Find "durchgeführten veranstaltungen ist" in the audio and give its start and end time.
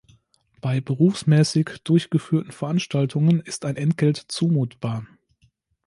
1.83-3.65